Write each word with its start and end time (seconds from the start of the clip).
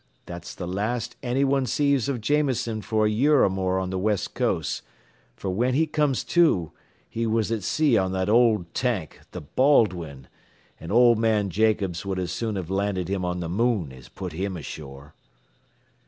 That's 0.25 0.55
the 0.55 0.65
last 0.67 1.15
any 1.21 1.43
one 1.43 1.67
sees 1.67 2.09
av 2.09 2.19
Jameson 2.21 2.81
fer 2.81 3.05
a 3.05 3.09
year 3.11 3.43
or 3.43 3.51
more 3.51 3.77
on 3.77 3.91
th' 3.91 3.99
West 3.99 4.33
Coast, 4.33 4.81
fer 5.35 5.47
whin 5.47 5.75
he 5.75 5.85
comes 5.85 6.23
to, 6.23 6.71
he 7.07 7.27
was 7.27 7.51
at 7.51 7.61
sea 7.61 7.99
on 7.99 8.11
that 8.11 8.27
old 8.27 8.73
tank, 8.73 9.19
th' 9.31 9.55
Baldwin, 9.55 10.27
an' 10.79 10.89
old 10.89 11.19
man 11.19 11.51
Jacobs 11.51 12.03
would 12.03 12.17
as 12.17 12.31
soon 12.31 12.55
have 12.55 12.71
landed 12.71 13.09
him 13.09 13.23
on 13.23 13.41
th'moon 13.41 13.91
as 13.91 14.09
put 14.09 14.33
him 14.33 14.57
ashore." 14.57 15.13